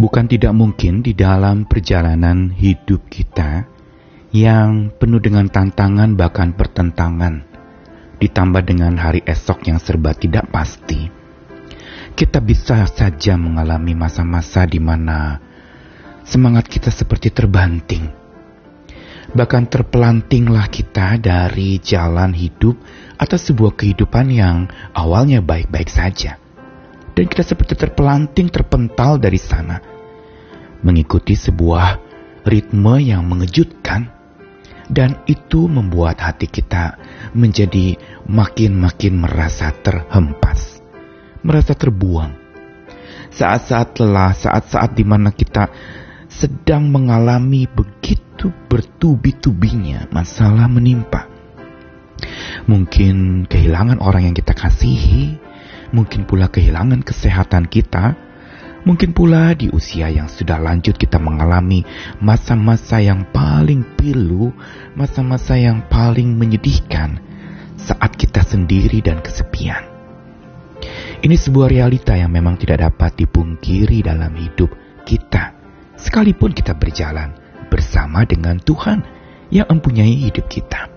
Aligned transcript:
Bukan 0.00 0.32
tidak 0.32 0.56
mungkin 0.56 1.04
di 1.04 1.12
dalam 1.12 1.68
perjalanan 1.68 2.48
hidup 2.56 3.12
kita 3.12 3.68
yang 4.32 4.88
penuh 4.96 5.20
dengan 5.20 5.44
tantangan 5.52 6.16
bahkan 6.16 6.56
pertentangan, 6.56 7.44
ditambah 8.16 8.64
dengan 8.64 8.96
hari 8.96 9.20
esok 9.28 9.68
yang 9.68 9.76
serba 9.76 10.16
tidak 10.16 10.48
pasti, 10.48 11.04
kita 12.16 12.40
bisa 12.40 12.88
saja 12.88 13.36
mengalami 13.36 13.92
masa-masa 13.92 14.64
di 14.64 14.80
mana 14.80 15.36
semangat 16.24 16.72
kita 16.72 16.88
seperti 16.88 17.28
terbanting. 17.28 18.08
Bahkan 19.36 19.68
terpelantinglah 19.68 20.72
kita 20.72 21.20
dari 21.20 21.76
jalan 21.76 22.32
hidup 22.32 22.80
atau 23.20 23.36
sebuah 23.36 23.76
kehidupan 23.76 24.32
yang 24.32 24.64
awalnya 24.96 25.44
baik-baik 25.44 25.92
saja. 25.92 26.40
Dan 27.20 27.28
kita 27.28 27.44
seperti 27.44 27.76
terpelanting 27.76 28.48
terpental 28.48 29.20
dari 29.20 29.36
sana. 29.36 29.76
Mengikuti 30.80 31.36
sebuah 31.36 32.00
ritme 32.48 32.96
yang 32.96 33.28
mengejutkan. 33.28 34.08
Dan 34.88 35.20
itu 35.28 35.68
membuat 35.68 36.16
hati 36.16 36.48
kita 36.48 36.96
menjadi 37.36 38.00
makin-makin 38.24 39.20
merasa 39.20 39.68
terhempas. 39.68 40.80
Merasa 41.44 41.76
terbuang. 41.76 42.32
Saat-saat 43.28 44.00
lelah, 44.00 44.32
saat-saat 44.32 44.96
di 44.96 45.04
mana 45.04 45.28
kita 45.28 45.68
sedang 46.24 46.88
mengalami 46.88 47.68
begitu 47.68 48.48
bertubi-tubinya 48.64 50.08
masalah 50.08 50.72
menimpa. 50.72 51.28
Mungkin 52.64 53.44
kehilangan 53.44 54.00
orang 54.00 54.32
yang 54.32 54.36
kita 54.40 54.56
kasihi, 54.56 55.36
mungkin 55.94 56.26
pula 56.26 56.50
kehilangan 56.50 57.06
kesehatan 57.06 57.70
kita, 57.70 58.18
mungkin 58.82 59.14
pula 59.14 59.54
di 59.54 59.70
usia 59.70 60.10
yang 60.10 60.26
sudah 60.26 60.58
lanjut 60.58 60.96
kita 60.98 61.20
mengalami 61.22 61.86
masa-masa 62.18 62.98
yang 62.98 63.28
paling 63.30 63.84
pilu, 63.94 64.50
masa-masa 64.98 65.54
yang 65.54 65.86
paling 65.86 66.34
menyedihkan 66.34 67.20
saat 67.78 68.18
kita 68.18 68.42
sendiri 68.42 69.00
dan 69.00 69.22
kesepian. 69.22 69.86
Ini 71.20 71.36
sebuah 71.36 71.68
realita 71.68 72.16
yang 72.16 72.32
memang 72.32 72.56
tidak 72.56 72.80
dapat 72.90 73.12
dipungkiri 73.20 74.00
dalam 74.00 74.32
hidup 74.32 74.72
kita 75.04 75.52
sekalipun 76.00 76.56
kita 76.56 76.72
berjalan 76.74 77.36
bersama 77.68 78.24
dengan 78.26 78.58
Tuhan 78.58 79.04
yang 79.52 79.68
mempunyai 79.68 80.26
hidup 80.26 80.48
kita. 80.48 80.89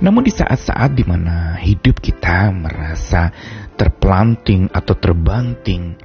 Namun 0.00 0.26
di 0.26 0.32
saat-saat 0.32 0.94
di 0.96 1.04
mana 1.06 1.58
hidup 1.60 2.00
kita 2.02 2.50
merasa 2.54 3.30
terpelanting 3.74 4.68
atau 4.72 4.94
terbanting 4.96 5.96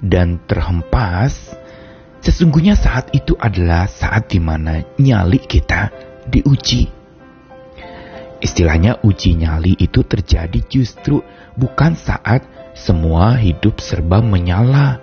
dan 0.00 0.40
terhempas, 0.48 1.54
sesungguhnya 2.24 2.76
saat 2.76 3.12
itu 3.12 3.36
adalah 3.36 3.88
saat 3.88 4.32
di 4.32 4.40
mana 4.40 4.80
nyali 4.96 5.40
kita 5.44 5.92
diuji. 6.28 7.00
Istilahnya 8.40 9.04
uji 9.04 9.36
nyali 9.36 9.76
itu 9.76 10.00
terjadi 10.00 10.64
justru 10.64 11.20
bukan 11.60 11.92
saat 11.92 12.40
semua 12.72 13.36
hidup 13.36 13.84
serba 13.84 14.24
menyala, 14.24 14.96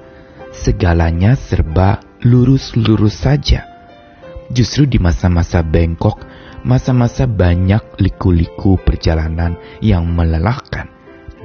segalanya 0.49 1.37
serba 1.37 2.01
lurus-lurus 2.25 3.21
saja. 3.21 3.69
Justru 4.49 4.89
di 4.89 4.97
masa-masa 4.97 5.61
bengkok, 5.61 6.17
masa-masa 6.67 7.23
banyak 7.23 7.95
liku-liku 8.03 8.75
perjalanan 8.75 9.55
yang 9.79 10.03
melelahkan, 10.03 10.91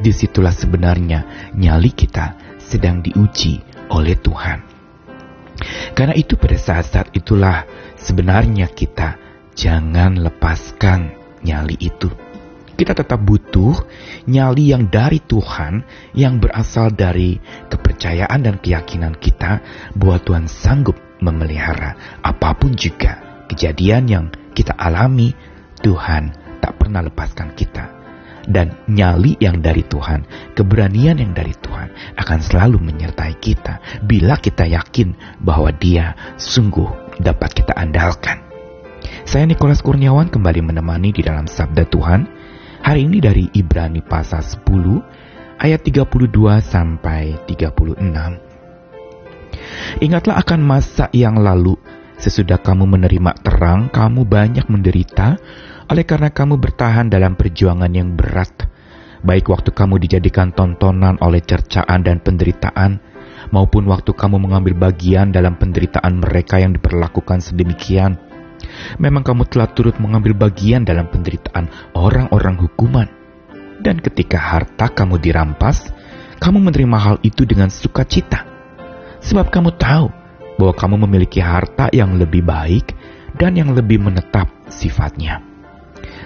di 0.02 0.10
situlah 0.10 0.50
sebenarnya 0.50 1.50
nyali 1.54 1.94
kita 1.94 2.58
sedang 2.58 3.06
diuji 3.06 3.62
oleh 3.94 4.18
Tuhan. 4.18 4.58
Karena 5.94 6.18
itu 6.18 6.34
pada 6.34 6.58
saat-saat 6.58 7.14
itulah 7.14 7.62
sebenarnya 7.94 8.66
kita 8.66 9.14
jangan 9.54 10.18
lepaskan 10.18 11.14
nyali 11.46 11.78
itu. 11.78 12.10
Kita 12.74 12.98
tetap 12.98 13.22
butuh 13.22 13.78
nyali 14.26 14.74
yang 14.74 14.90
dari 14.90 15.22
Tuhan 15.22 15.86
yang 16.18 16.42
berasal 16.42 16.90
dari 16.90 17.38
kepercayaan 17.70 18.42
dan 18.42 18.58
keyakinan 18.58 19.14
kita 19.22 19.62
bahwa 19.94 20.18
Tuhan 20.18 20.50
sanggup 20.50 20.98
memelihara 21.22 22.18
apa 22.26 22.58
pun 22.58 22.74
juga 22.74 23.21
kejadian 23.52 24.08
yang 24.08 24.24
kita 24.56 24.72
alami, 24.72 25.36
Tuhan 25.84 26.32
tak 26.64 26.80
pernah 26.80 27.04
lepaskan 27.04 27.52
kita. 27.52 28.00
Dan 28.42 28.74
nyali 28.90 29.38
yang 29.38 29.62
dari 29.62 29.86
Tuhan, 29.86 30.26
keberanian 30.58 31.14
yang 31.20 31.30
dari 31.30 31.54
Tuhan 31.54 32.18
akan 32.18 32.38
selalu 32.42 32.82
menyertai 32.82 33.38
kita 33.38 34.02
bila 34.02 34.34
kita 34.40 34.66
yakin 34.66 35.14
bahwa 35.38 35.70
Dia 35.70 36.34
sungguh 36.34 37.22
dapat 37.22 37.54
kita 37.54 37.70
andalkan. 37.78 38.42
Saya 39.22 39.46
Nikolas 39.46 39.78
Kurniawan 39.78 40.26
kembali 40.26 40.58
menemani 40.58 41.14
di 41.14 41.22
dalam 41.22 41.46
Sabda 41.46 41.86
Tuhan. 41.86 42.26
Hari 42.82 43.06
ini 43.06 43.22
dari 43.22 43.46
Ibrani 43.54 44.02
pasal 44.02 44.42
10 44.42 45.62
ayat 45.62 45.86
32 45.86 46.18
sampai 46.58 47.38
36. 47.46 48.02
Ingatlah 50.02 50.42
akan 50.42 50.60
masa 50.66 51.06
yang 51.14 51.38
lalu, 51.38 51.78
sesudah 52.22 52.62
kamu 52.62 52.86
menerima 52.86 53.34
terang, 53.42 53.90
kamu 53.90 54.22
banyak 54.22 54.70
menderita, 54.70 55.34
oleh 55.90 56.06
karena 56.06 56.30
kamu 56.30 56.62
bertahan 56.62 57.10
dalam 57.10 57.34
perjuangan 57.34 57.90
yang 57.90 58.14
berat. 58.14 58.70
Baik 59.26 59.50
waktu 59.50 59.74
kamu 59.74 59.98
dijadikan 59.98 60.54
tontonan 60.54 61.18
oleh 61.18 61.42
cercaan 61.42 62.06
dan 62.06 62.22
penderitaan, 62.22 63.02
maupun 63.50 63.90
waktu 63.90 64.14
kamu 64.14 64.38
mengambil 64.38 64.78
bagian 64.78 65.34
dalam 65.34 65.58
penderitaan 65.58 66.22
mereka 66.22 66.62
yang 66.62 66.78
diperlakukan 66.78 67.42
sedemikian. 67.42 68.14
Memang 69.02 69.26
kamu 69.26 69.50
telah 69.50 69.66
turut 69.74 69.98
mengambil 69.98 70.38
bagian 70.38 70.86
dalam 70.86 71.10
penderitaan 71.10 71.66
orang-orang 71.98 72.54
hukuman. 72.62 73.10
Dan 73.82 73.98
ketika 73.98 74.38
harta 74.38 74.94
kamu 74.94 75.18
dirampas, 75.18 75.90
kamu 76.38 76.70
menerima 76.70 76.98
hal 77.02 77.16
itu 77.26 77.42
dengan 77.42 77.66
sukacita 77.66 78.52
Sebab 79.22 79.54
kamu 79.54 79.78
tahu 79.78 80.21
bahwa 80.62 80.78
kamu 80.78 80.96
memiliki 81.10 81.42
harta 81.42 81.90
yang 81.90 82.14
lebih 82.14 82.46
baik 82.46 82.94
dan 83.34 83.58
yang 83.58 83.74
lebih 83.74 83.98
menetap 83.98 84.46
sifatnya. 84.70 85.42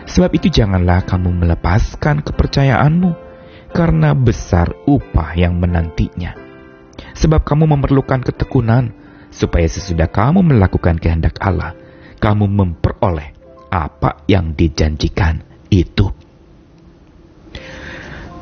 Sebab 0.04 0.36
itu 0.36 0.52
janganlah 0.52 1.08
kamu 1.08 1.32
melepaskan 1.40 2.20
kepercayaanmu, 2.20 3.16
karena 3.72 4.12
besar 4.12 4.76
upah 4.84 5.32
yang 5.40 5.56
menantinya. 5.56 6.36
Sebab 7.16 7.48
kamu 7.48 7.64
memerlukan 7.64 8.20
ketekunan, 8.28 8.92
supaya 9.32 9.64
sesudah 9.64 10.12
kamu 10.12 10.44
melakukan 10.44 11.00
kehendak 11.00 11.40
Allah, 11.40 11.72
kamu 12.20 12.44
memperoleh 12.44 13.32
apa 13.72 14.20
yang 14.28 14.52
dijanjikan 14.52 15.40
itu. 15.72 16.12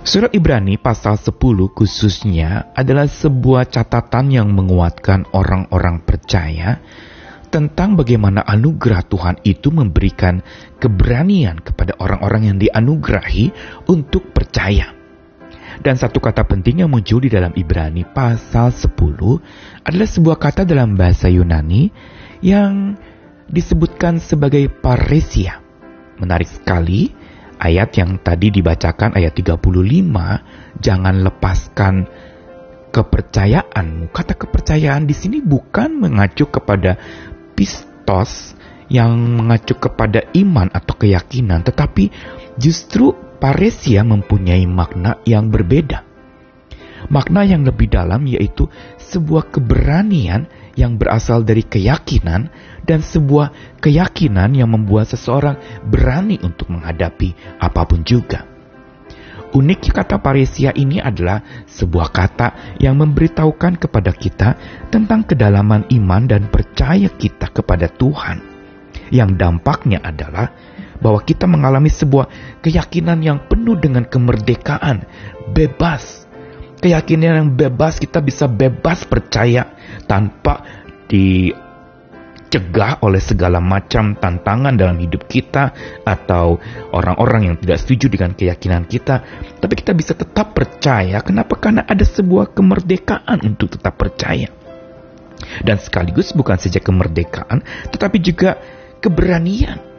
Surat 0.05 0.37
Ibrani 0.37 0.77
pasal 0.77 1.17
10 1.17 1.33
khususnya 1.73 2.77
adalah 2.77 3.09
sebuah 3.09 3.73
catatan 3.73 4.37
yang 4.37 4.53
menguatkan 4.53 5.25
orang-orang 5.33 6.05
percaya 6.05 6.77
tentang 7.49 7.97
bagaimana 7.97 8.45
anugerah 8.45 9.01
Tuhan 9.09 9.41
itu 9.49 9.73
memberikan 9.73 10.45
keberanian 10.77 11.57
kepada 11.65 11.97
orang-orang 11.97 12.53
yang 12.53 12.61
dianugerahi 12.61 13.49
untuk 13.89 14.29
percaya. 14.37 14.93
Dan 15.81 15.97
satu 15.97 16.21
kata 16.21 16.45
penting 16.45 16.85
yang 16.85 16.93
muncul 16.93 17.25
di 17.25 17.33
dalam 17.33 17.57
Ibrani 17.57 18.05
pasal 18.05 18.77
10 18.77 19.89
adalah 19.89 20.09
sebuah 20.13 20.37
kata 20.37 20.69
dalam 20.69 21.01
bahasa 21.01 21.33
Yunani 21.33 21.89
yang 22.45 22.93
disebutkan 23.49 24.21
sebagai 24.21 24.69
paresia. 24.69 25.65
Menarik 26.21 26.53
sekali, 26.53 27.24
ayat 27.59 27.95
yang 27.99 28.21
tadi 28.21 28.51
dibacakan 28.51 29.15
ayat 29.19 29.35
35, 29.35 30.81
jangan 30.81 31.15
lepaskan 31.25 31.95
kepercayaanmu. 32.95 34.15
Kata 34.15 34.39
kepercayaan 34.39 35.05
di 35.11 35.15
sini 35.15 35.39
bukan 35.43 35.99
mengacu 35.99 36.47
kepada 36.47 36.95
pistos 37.59 38.55
yang 38.87 39.17
mengacu 39.17 39.75
kepada 39.75 40.29
iman 40.37 40.71
atau 40.71 40.95
keyakinan, 40.95 41.67
tetapi 41.67 42.13
justru 42.61 43.17
paresia 43.43 44.07
mempunyai 44.07 44.65
makna 44.69 45.19
yang 45.27 45.51
berbeda. 45.51 46.07
Makna 47.13 47.45
yang 47.45 47.69
lebih 47.69 47.93
dalam 47.93 48.25
yaitu 48.25 48.71
sebuah 48.97 49.53
keberanian 49.53 50.49
yang 50.75 50.99
berasal 50.99 51.43
dari 51.47 51.63
keyakinan 51.67 52.51
dan 52.85 53.01
sebuah 53.01 53.79
keyakinan 53.81 54.55
yang 54.55 54.71
membuat 54.71 55.11
seseorang 55.11 55.59
berani 55.87 56.39
untuk 56.43 56.71
menghadapi 56.71 57.59
apa 57.63 57.83
pun 57.87 58.03
juga. 58.03 58.55
Uniknya 59.55 60.03
kata 60.03 60.19
paresia 60.19 60.75
ini 60.75 60.99
adalah 60.99 61.39
sebuah 61.71 62.11
kata 62.11 62.79
yang 62.83 62.99
memberitahukan 62.99 63.79
kepada 63.79 64.11
kita 64.11 64.59
tentang 64.91 65.23
kedalaman 65.23 65.87
iman 65.95 66.27
dan 66.27 66.51
percaya 66.51 67.07
kita 67.07 67.55
kepada 67.55 67.87
Tuhan. 67.87 68.43
Yang 69.15 69.31
dampaknya 69.39 70.03
adalah 70.03 70.51
bahwa 70.99 71.23
kita 71.23 71.47
mengalami 71.47 71.87
sebuah 71.87 72.59
keyakinan 72.67 73.23
yang 73.23 73.39
penuh 73.47 73.79
dengan 73.79 74.03
kemerdekaan, 74.11 75.07
bebas, 75.55 76.24
keyakinan 76.85 77.33
yang 77.41 77.51
bebas, 77.57 77.97
kita 77.97 78.21
bisa 78.21 78.45
bebas 78.45 79.09
percaya 79.09 79.73
tanpa 80.05 80.61
dicegah 81.09 83.01
oleh 83.01 83.25
segala 83.25 83.57
macam 83.65 84.13
tantangan 84.21 84.77
dalam 84.77 85.01
hidup 85.01 85.25
kita 85.25 85.73
atau 86.05 86.61
orang-orang 86.93 87.49
yang 87.49 87.57
tidak 87.57 87.81
setuju 87.81 88.13
dengan 88.13 88.37
keyakinan 88.37 88.85
kita. 88.85 89.25
Tapi 89.65 89.73
kita 89.81 89.97
bisa 89.97 90.13
tetap 90.13 90.53
percaya. 90.53 91.25
Kenapa? 91.25 91.57
Karena 91.57 91.89
ada 91.89 92.05
sebuah 92.05 92.53
kemerdekaan 92.53 93.41
untuk 93.41 93.81
tetap 93.81 93.97
percaya. 93.97 94.53
Dan 95.65 95.81
sekaligus 95.81 96.37
bukan 96.37 96.61
saja 96.61 96.85
kemerdekaan, 96.85 97.65
tetapi 97.93 98.21
juga 98.21 98.61
keberanian 99.01 99.94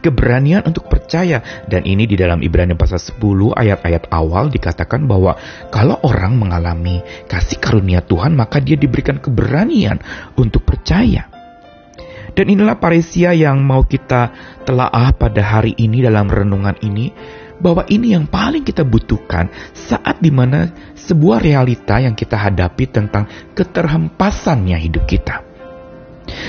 keberanian 0.00 0.64
untuk 0.64 0.86
percaya. 0.86 1.42
Dan 1.66 1.84
ini 1.84 2.06
di 2.06 2.14
dalam 2.14 2.40
Ibrani 2.40 2.78
pasal 2.78 2.98
10 2.98 3.18
ayat-ayat 3.54 4.10
awal 4.10 4.48
dikatakan 4.48 5.04
bahwa 5.04 5.34
kalau 5.68 5.98
orang 6.06 6.38
mengalami 6.38 7.02
kasih 7.26 7.58
karunia 7.58 8.00
Tuhan 8.02 8.34
maka 8.38 8.62
dia 8.62 8.78
diberikan 8.78 9.18
keberanian 9.18 9.98
untuk 10.38 10.62
percaya. 10.64 11.28
Dan 12.38 12.54
inilah 12.54 12.78
paresia 12.78 13.34
yang 13.34 13.66
mau 13.66 13.82
kita 13.82 14.30
telaah 14.62 15.10
pada 15.10 15.42
hari 15.42 15.74
ini 15.74 16.06
dalam 16.06 16.30
renungan 16.30 16.78
ini 16.86 17.10
bahwa 17.58 17.82
ini 17.90 18.14
yang 18.14 18.30
paling 18.30 18.62
kita 18.62 18.86
butuhkan 18.86 19.50
saat 19.74 20.22
di 20.22 20.30
mana 20.30 20.70
sebuah 20.94 21.42
realita 21.42 21.98
yang 21.98 22.14
kita 22.14 22.38
hadapi 22.38 22.86
tentang 22.86 23.26
keterhempasannya 23.58 24.78
hidup 24.78 25.02
kita. 25.10 25.47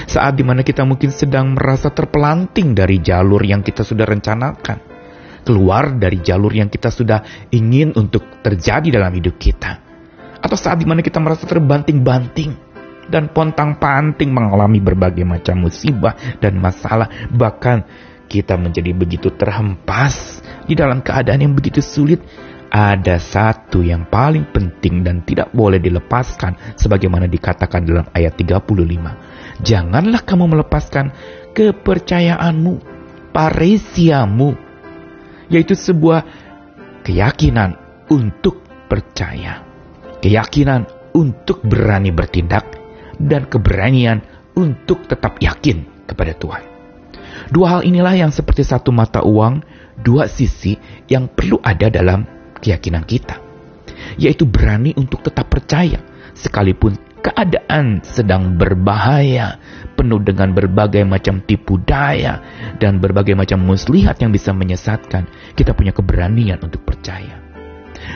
Saat 0.10 0.36
di 0.40 0.44
mana 0.44 0.66
kita 0.66 0.84
mungkin 0.84 1.12
sedang 1.12 1.56
merasa 1.56 1.90
terpelanting 1.90 2.76
dari 2.76 3.00
jalur 3.00 3.42
yang 3.44 3.64
kita 3.64 3.84
sudah 3.84 4.06
rencanakan. 4.06 4.78
Keluar 5.44 5.96
dari 5.96 6.20
jalur 6.22 6.52
yang 6.52 6.70
kita 6.70 6.92
sudah 6.92 7.50
ingin 7.50 7.96
untuk 7.96 8.44
terjadi 8.44 9.02
dalam 9.02 9.10
hidup 9.16 9.40
kita. 9.40 9.82
Atau 10.40 10.56
saat 10.60 10.80
di 10.80 10.88
mana 10.88 11.04
kita 11.04 11.18
merasa 11.20 11.48
terbanting-banting 11.48 12.70
dan 13.10 13.34
pontang-panting 13.34 14.30
mengalami 14.30 14.78
berbagai 14.80 15.26
macam 15.26 15.66
musibah 15.66 16.14
dan 16.38 16.62
masalah. 16.62 17.10
Bahkan 17.34 17.78
kita 18.30 18.56
menjadi 18.56 18.94
begitu 18.94 19.34
terhempas 19.34 20.40
di 20.70 20.78
dalam 20.78 21.02
keadaan 21.02 21.42
yang 21.50 21.54
begitu 21.58 21.82
sulit 21.82 22.22
ada 22.70 23.18
satu 23.18 23.82
yang 23.82 24.06
paling 24.06 24.46
penting 24.54 25.02
dan 25.02 25.26
tidak 25.26 25.50
boleh 25.52 25.82
dilepaskan 25.82 26.78
sebagaimana 26.78 27.26
dikatakan 27.26 27.82
dalam 27.82 28.06
ayat 28.14 28.38
35. 28.38 29.66
Janganlah 29.66 30.22
kamu 30.22 30.46
melepaskan 30.56 31.12
kepercayaanmu, 31.58 32.74
paresiamu, 33.34 34.54
yaitu 35.50 35.74
sebuah 35.74 36.24
keyakinan 37.02 37.74
untuk 38.14 38.62
percaya, 38.86 39.66
keyakinan 40.22 40.86
untuk 41.18 41.66
berani 41.66 42.14
bertindak, 42.14 42.78
dan 43.18 43.50
keberanian 43.50 44.22
untuk 44.54 45.10
tetap 45.10 45.42
yakin 45.42 46.06
kepada 46.06 46.38
Tuhan. 46.38 46.64
Dua 47.50 47.78
hal 47.78 47.82
inilah 47.82 48.14
yang 48.14 48.32
seperti 48.32 48.62
satu 48.62 48.94
mata 48.94 49.26
uang, 49.26 49.66
dua 49.98 50.30
sisi 50.30 50.78
yang 51.10 51.26
perlu 51.28 51.58
ada 51.66 51.90
dalam 51.90 52.39
keyakinan 52.60 53.08
kita, 53.08 53.40
yaitu 54.20 54.46
berani 54.46 54.94
untuk 54.96 55.24
tetap 55.26 55.50
percaya 55.50 56.00
sekalipun 56.36 56.96
keadaan 57.20 58.00
sedang 58.02 58.56
berbahaya, 58.56 59.60
penuh 59.94 60.24
dengan 60.24 60.56
berbagai 60.56 61.04
macam 61.04 61.44
tipu 61.44 61.76
daya 61.84 62.40
dan 62.80 63.04
berbagai 63.04 63.36
macam 63.36 63.60
muslihat 63.60 64.24
yang 64.24 64.32
bisa 64.32 64.56
menyesatkan. 64.56 65.28
Kita 65.54 65.76
punya 65.76 65.92
keberanian 65.92 66.60
untuk 66.64 66.88
percaya. 66.88 67.44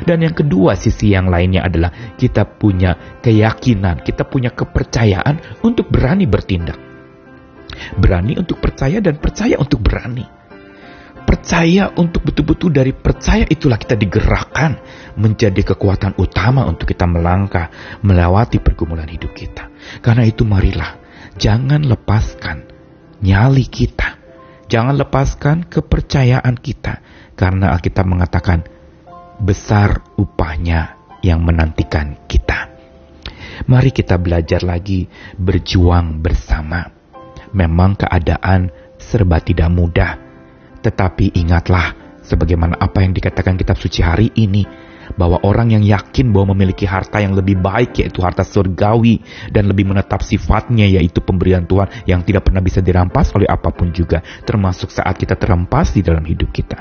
Dan 0.08 0.24
yang 0.24 0.34
kedua, 0.34 0.80
sisi 0.80 1.12
yang 1.12 1.28
lainnya 1.28 1.68
adalah 1.68 2.16
kita 2.16 2.48
punya 2.48 3.20
keyakinan, 3.20 4.02
kita 4.02 4.24
punya 4.24 4.56
kepercayaan 4.56 5.62
untuk 5.62 5.92
berani 5.92 6.24
bertindak. 6.24 6.80
Berani 8.00 8.40
untuk 8.40 8.64
percaya 8.64 9.04
dan 9.04 9.20
percaya 9.20 9.60
untuk 9.60 9.84
berani 9.84 10.24
percaya 11.44 11.92
untuk 12.00 12.24
betul-betul 12.24 12.72
dari 12.72 12.96
percaya 12.96 13.44
itulah 13.44 13.76
kita 13.76 14.00
digerakkan 14.00 14.80
menjadi 15.20 15.76
kekuatan 15.76 16.16
utama 16.16 16.64
untuk 16.64 16.88
kita 16.88 17.04
melangkah 17.04 17.68
melewati 18.00 18.64
pergumulan 18.64 19.12
hidup 19.12 19.36
kita. 19.36 19.68
Karena 20.00 20.24
itu 20.24 20.48
marilah 20.48 20.96
jangan 21.36 21.84
lepaskan 21.84 22.64
nyali 23.20 23.68
kita. 23.68 24.24
Jangan 24.72 24.96
lepaskan 24.96 25.68
kepercayaan 25.68 26.56
kita 26.64 27.04
karena 27.36 27.76
Alkitab 27.76 28.08
mengatakan 28.08 28.64
besar 29.36 30.00
upahnya 30.16 30.96
yang 31.28 31.44
menantikan 31.44 32.24
kita. 32.24 32.72
Mari 33.68 33.92
kita 33.92 34.16
belajar 34.16 34.64
lagi 34.64 35.12
berjuang 35.36 36.24
bersama. 36.24 36.88
Memang 37.52 38.00
keadaan 38.00 38.72
serba 38.96 39.44
tidak 39.44 39.68
mudah, 39.68 40.23
tetapi 40.84 41.32
ingatlah, 41.40 42.20
sebagaimana 42.20 42.76
apa 42.76 43.00
yang 43.02 43.16
dikatakan 43.16 43.56
kitab 43.56 43.80
suci 43.80 44.04
hari 44.04 44.36
ini, 44.36 44.68
bahwa 45.16 45.40
orang 45.44 45.76
yang 45.76 45.84
yakin 45.84 46.32
bahwa 46.32 46.56
memiliki 46.56 46.88
harta 46.88 47.20
yang 47.20 47.36
lebih 47.36 47.60
baik 47.60 48.00
yaitu 48.00 48.24
harta 48.24 48.42
surgawi 48.48 49.20
dan 49.52 49.68
lebih 49.68 49.88
menetap 49.88 50.24
sifatnya 50.24 50.88
yaitu 50.88 51.20
pemberian 51.20 51.68
Tuhan 51.68 52.08
yang 52.08 52.24
tidak 52.24 52.48
pernah 52.48 52.64
bisa 52.64 52.80
dirampas 52.80 53.36
oleh 53.36 53.48
apa 53.48 53.70
pun 53.76 53.92
juga 53.92 54.24
termasuk 54.48 54.90
saat 54.90 55.20
kita 55.20 55.36
terempas 55.36 55.92
di 55.92 56.02
dalam 56.02 56.24
hidup 56.24 56.50
kita. 56.56 56.80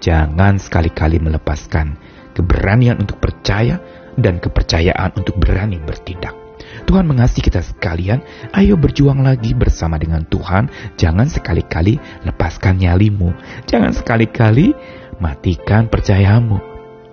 Jangan 0.00 0.56
sekali-kali 0.56 1.20
melepaskan 1.20 1.98
keberanian 2.32 3.02
untuk 3.02 3.20
percaya 3.20 3.76
dan 4.16 4.40
kepercayaan 4.40 5.12
untuk 5.18 5.36
berani 5.36 5.76
bertindak. 5.82 6.49
Tuhan 6.90 7.06
mengasihi 7.06 7.46
kita 7.46 7.62
sekalian, 7.62 8.18
ayo 8.50 8.74
berjuang 8.74 9.22
lagi 9.22 9.54
bersama 9.54 9.94
dengan 9.94 10.26
Tuhan. 10.26 10.66
Jangan 10.98 11.30
sekali-kali 11.30 12.02
lepaskan 12.26 12.82
nyalimu. 12.82 13.30
Jangan 13.70 13.94
sekali-kali 13.94 14.74
matikan 15.22 15.86
percayamu. 15.86 16.58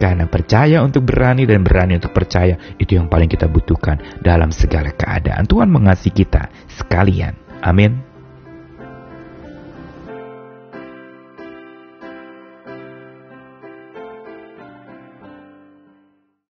Karena 0.01 0.25
percaya 0.25 0.81
untuk 0.81 1.05
berani 1.05 1.45
dan 1.45 1.61
berani 1.61 2.01
untuk 2.01 2.09
percaya 2.09 2.57
itu 2.81 2.97
yang 2.97 3.05
paling 3.05 3.29
kita 3.29 3.45
butuhkan 3.45 4.01
dalam 4.25 4.49
segala 4.49 4.89
keadaan. 4.97 5.45
Tuhan 5.45 5.69
mengasihi 5.69 6.25
kita 6.25 6.49
sekalian. 6.73 7.37
Amin. 7.61 8.06